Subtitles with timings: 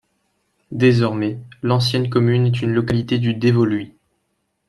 [0.71, 3.93] Désormais, l'ancienne commune est une localité du Dévoluy.